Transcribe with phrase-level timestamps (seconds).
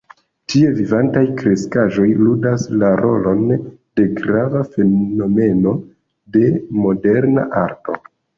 [0.51, 5.75] Tie vivantaj kreskaĵoj ludas la rolon de grava fenomeno
[6.39, 6.51] de
[6.89, 8.01] moderna arto.